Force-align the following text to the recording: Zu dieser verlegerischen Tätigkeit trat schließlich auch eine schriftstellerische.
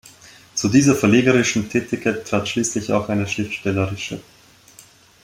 Zu 0.55 0.67
dieser 0.69 0.95
verlegerischen 0.95 1.69
Tätigkeit 1.69 2.27
trat 2.27 2.49
schließlich 2.49 2.91
auch 2.91 3.07
eine 3.09 3.27
schriftstellerische. 3.27 4.19